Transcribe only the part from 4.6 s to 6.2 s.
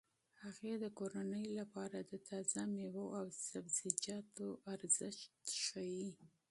اهمیت ښيي.